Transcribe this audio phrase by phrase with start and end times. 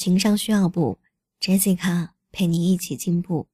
[0.00, 0.96] 情商需要补
[1.42, 3.48] ，Jessica 陪你一起进步。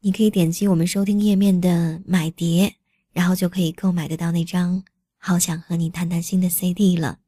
[0.00, 2.74] 你可以点击我们收听页面的买碟，
[3.10, 4.82] 然后就可以购买得到那张
[5.16, 7.20] 《好想和你谈谈心》的 CD 了。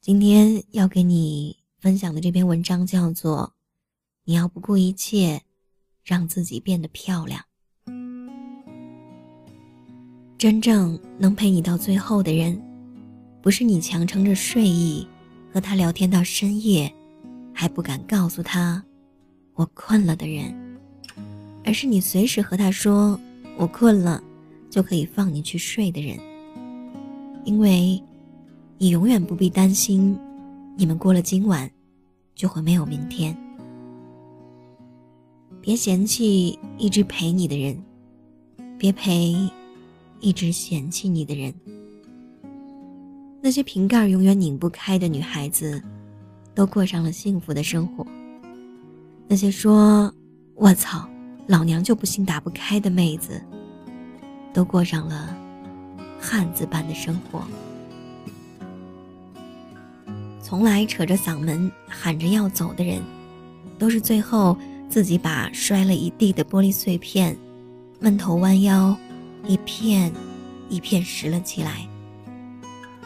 [0.00, 3.52] 今天要给你分享的这篇文章叫做
[4.24, 5.42] 《你要不顾一切
[6.02, 7.44] 让自己变得漂亮》。
[10.38, 12.58] 真正能陪你到最后的人，
[13.42, 15.06] 不是你强撑着睡意
[15.52, 16.90] 和他聊天到深夜。
[17.60, 18.80] 还不敢告诉他
[19.54, 20.54] 我困了的人，
[21.64, 23.18] 而是你随时和他说
[23.56, 24.22] 我困了，
[24.70, 26.16] 就可以放你去睡的人。
[27.44, 28.00] 因为，
[28.78, 30.16] 你永远不必担心，
[30.76, 31.68] 你们过了今晚，
[32.36, 33.36] 就会没有明天。
[35.60, 37.76] 别嫌弃一直陪你的人，
[38.78, 39.34] 别陪
[40.20, 41.52] 一直嫌弃你的人。
[43.40, 45.82] 那些瓶盖永远拧不开的女孩子。
[46.58, 48.04] 都过上了幸福的生活。
[49.28, 50.12] 那些说
[50.58, 51.08] “我操，
[51.46, 53.40] 老娘就不信打不开”的妹子，
[54.52, 55.36] 都过上了
[56.18, 57.44] 汉子般的生活。
[60.42, 63.00] 从来扯着嗓门喊着要走的人，
[63.78, 67.36] 都是最后自己把摔了一地的玻璃碎片，
[68.00, 68.96] 闷头弯腰，
[69.46, 70.12] 一片
[70.68, 71.88] 一片拾了起来。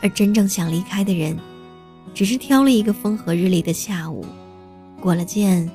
[0.00, 1.36] 而真正想离开的人。
[2.14, 4.24] 只是挑了一个风和日丽的下午，
[5.00, 5.68] 裹了件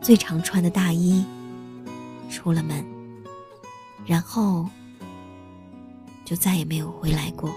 [0.00, 1.24] 最常穿的大衣，
[2.28, 2.84] 出了门，
[4.04, 4.68] 然后
[6.24, 7.50] 就再也没有回来过。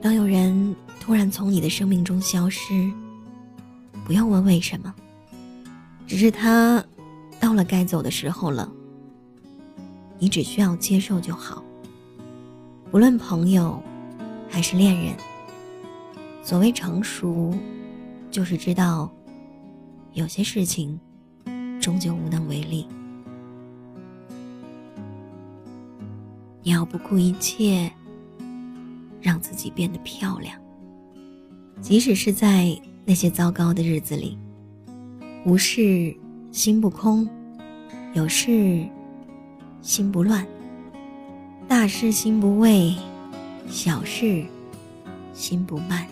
[0.00, 2.92] 当有人突然从你的生命中消失，
[4.04, 4.94] 不用问为什么，
[6.06, 6.84] 只是他
[7.40, 8.70] 到了该走的时候了，
[10.18, 11.64] 你只需要接受就好。
[12.92, 13.82] 无论朋友，
[14.50, 15.14] 还是恋人，
[16.42, 17.54] 所谓成熟，
[18.30, 19.10] 就是知道
[20.12, 21.00] 有些事情
[21.80, 22.86] 终究无能为力。
[26.62, 27.90] 你要不顾一切
[29.22, 30.54] 让自己变得漂亮，
[31.80, 34.36] 即使是在那些糟糕的日子里，
[35.46, 36.14] 无事
[36.50, 37.26] 心不空，
[38.12, 38.86] 有事
[39.80, 40.46] 心不乱。
[41.72, 42.94] 大事心不畏，
[43.66, 44.44] 小事
[45.32, 46.06] 心不慢。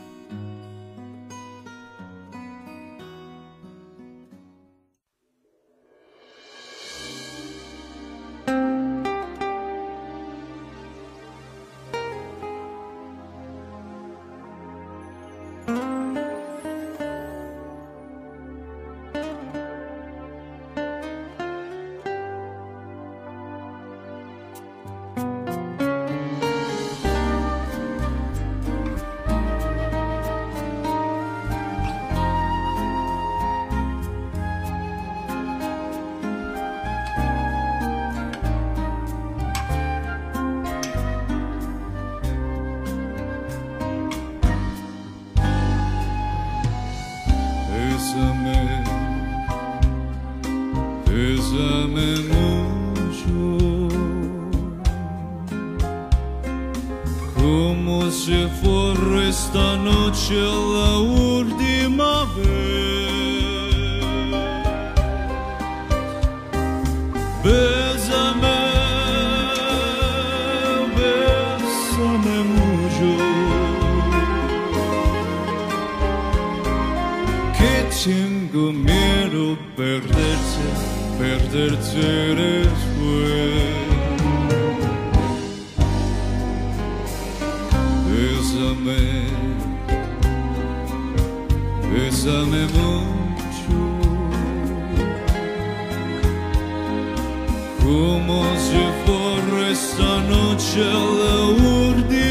[51.40, 53.88] Bésame mucho,
[57.34, 62.79] como si fuera esta noche la última vez.
[77.90, 83.90] Tengo miedo perderte perderte después.
[88.08, 89.02] Bésame,
[91.92, 93.78] bésame mucho,
[97.82, 98.36] como
[98.66, 100.80] si fuera esta noche
[101.20, 101.36] la
[101.78, 102.29] última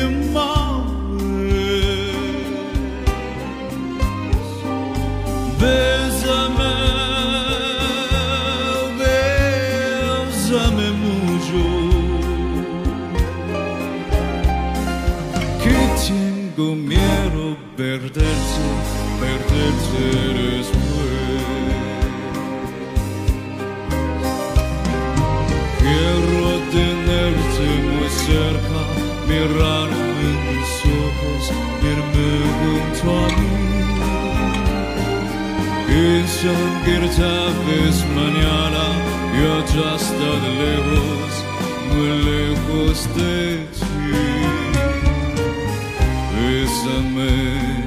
[17.79, 18.25] miedo perderte,
[19.19, 20.03] perderte
[20.33, 20.67] después.
[25.79, 28.79] Quiero tenerte muy cerca,
[29.27, 30.73] mirarme en mis
[31.05, 31.43] ojos,
[31.93, 33.53] irme junto a mí.
[35.89, 38.83] Y sentir tal vez mañana
[39.39, 41.31] yo ya estoy lejos,
[41.89, 43.88] muy lejos de ti.
[46.79, 47.83] Bésame,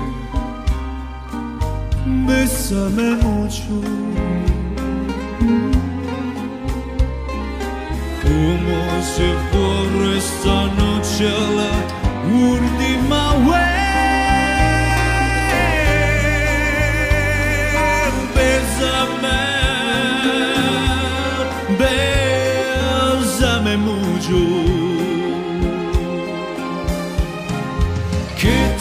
[2.26, 3.80] bésame mucho.
[8.22, 11.72] Como si fuera esta noche la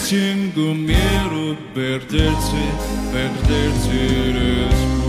[0.08, 2.62] tengo miedo perderte,
[3.12, 4.32] perderte mm.
[4.64, 5.02] después.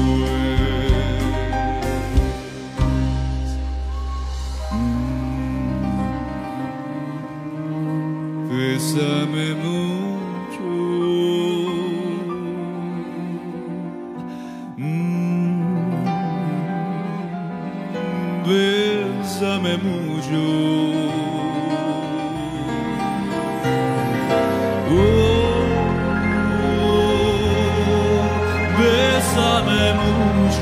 [8.50, 10.02] Bésame mucho.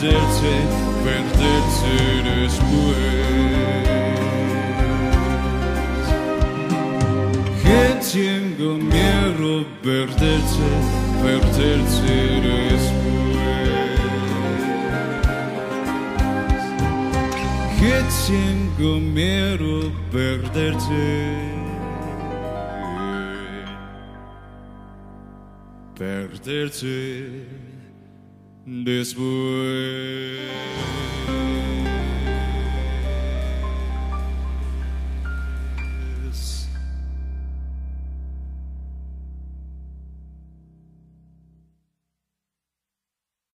[0.00, 0.54] perderte,
[1.04, 1.94] perderte
[2.40, 2.96] después.
[7.62, 7.82] Que
[8.12, 10.68] tengo miedo perderte,
[11.22, 12.16] perderte
[12.48, 12.92] después.
[17.78, 17.96] Que
[18.26, 19.46] tengo miedo.
[25.98, 27.75] Perderte
[28.66, 30.75] this way.